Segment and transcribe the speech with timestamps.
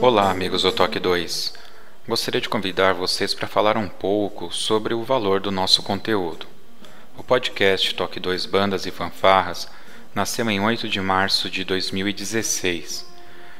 [0.00, 1.54] Olá, amigos do Toque 2.
[2.06, 6.46] Gostaria de convidar vocês para falar um pouco sobre o valor do nosso conteúdo.
[7.16, 9.68] O podcast Toque 2 Bandas e Fanfarras
[10.14, 13.04] nasceu em 8 de março de 2016.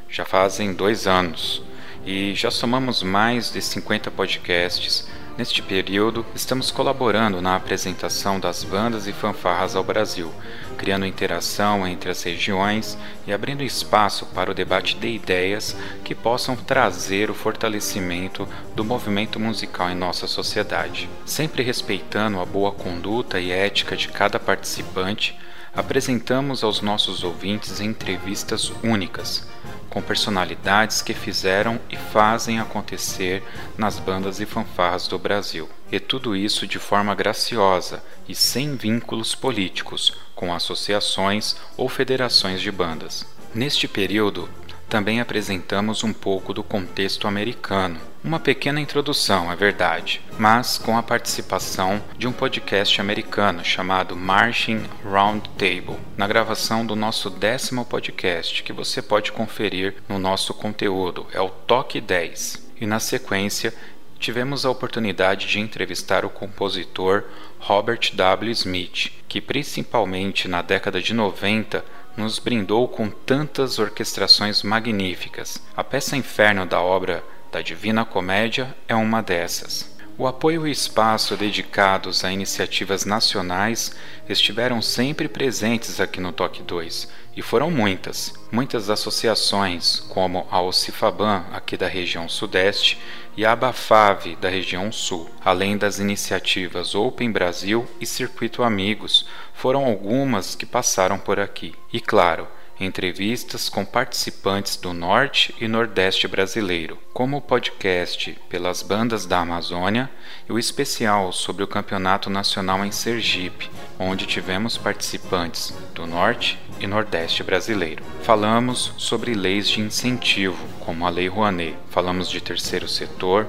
[0.09, 1.61] Já fazem dois anos
[2.07, 9.07] e já somamos mais de 50 podcasts Neste período, estamos colaborando na apresentação das bandas
[9.07, 10.33] e fanfarras ao Brasil,
[10.77, 16.57] criando interação entre as regiões e abrindo espaço para o debate de ideias que possam
[16.57, 21.09] trazer o fortalecimento do movimento musical em nossa sociedade.
[21.25, 25.39] Sempre respeitando a boa conduta e ética de cada participante,
[25.75, 29.47] apresentamos aos nossos ouvintes entrevistas únicas
[29.89, 33.43] com personalidades que fizeram e fazem acontecer
[33.77, 35.69] nas bandas e fanfarras do Brasil.
[35.91, 42.71] E tudo isso de forma graciosa e sem vínculos políticos com associações ou federações de
[42.71, 43.27] bandas.
[43.55, 44.49] Neste período,
[44.89, 47.99] também apresentamos um pouco do contexto americano.
[48.23, 54.83] Uma pequena introdução, é verdade, mas com a participação de um podcast americano chamado Marching
[55.05, 61.41] Roundtable, na gravação do nosso décimo podcast, que você pode conferir no nosso conteúdo, é
[61.41, 62.71] o Toque 10.
[62.81, 63.73] E na sequência,
[64.19, 67.23] tivemos a oportunidade de entrevistar o compositor
[67.61, 68.51] Robert W.
[68.51, 71.85] Smith, que principalmente na década de 90
[72.17, 75.63] nos brindou com tantas orquestrações magníficas.
[75.77, 79.97] A peça Inferno da obra da Divina Comédia é uma dessas.
[80.19, 83.95] O apoio e espaço dedicados a iniciativas nacionais
[84.29, 88.35] estiveram sempre presentes aqui no Toque 2, e foram muitas.
[88.51, 92.99] Muitas associações, como a Ocifaban, aqui da região Sudeste,
[93.37, 99.85] e a Abafave, da região Sul, além das iniciativas Open Brasil e Circuito Amigos, foram
[99.85, 101.73] algumas que passaram por aqui.
[101.93, 102.49] E claro,
[102.81, 110.11] entrevistas com participantes do Norte e Nordeste brasileiro, como o podcast pelas bandas da Amazônia
[110.49, 116.87] e o especial sobre o Campeonato Nacional em Sergipe, onde tivemos participantes do Norte e
[116.87, 118.03] Nordeste brasileiro.
[118.23, 121.77] Falamos sobre leis de incentivo, como a Lei Rouanet.
[121.91, 123.47] Falamos de terceiro setor,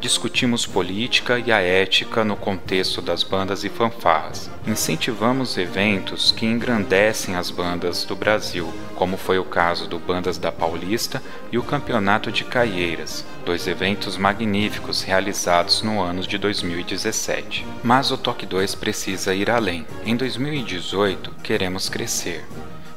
[0.00, 4.50] discutimos política e a ética no contexto das bandas e fanfarras.
[4.66, 10.50] Incentivamos eventos que engrandecem as bandas do Brasil, como foi o caso do Bandas da
[10.50, 17.66] Paulista e o Campeonato de Caieiras, dois eventos magníficos realizados no ano de 2017.
[17.82, 19.86] Mas o Toque 2 precisa ir além.
[20.04, 22.44] Em 2018, queremos crescer.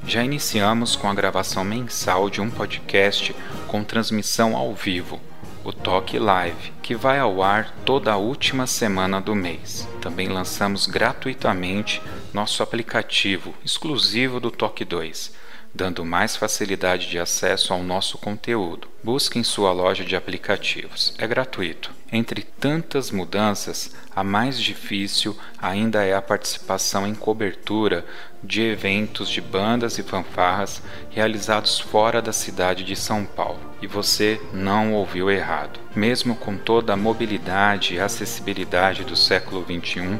[0.07, 3.35] Já iniciamos com a gravação mensal de um podcast
[3.67, 5.19] com transmissão ao vivo
[5.65, 9.87] o Toque Live, que vai ao ar toda a última semana do mês.
[9.99, 11.99] Também lançamos gratuitamente
[12.31, 15.33] nosso aplicativo exclusivo do Toque 2,
[15.75, 18.87] dando mais facilidade de acesso ao nosso conteúdo.
[19.03, 21.13] Busque em sua loja de aplicativos.
[21.17, 21.91] É gratuito.
[22.11, 28.05] Entre tantas mudanças, a mais difícil ainda é a participação em cobertura
[28.41, 33.59] de eventos de bandas e fanfarras realizados fora da cidade de São Paulo.
[33.81, 35.79] E você não ouviu errado.
[35.93, 40.19] Mesmo com toda a mobilidade e acessibilidade do século XXI,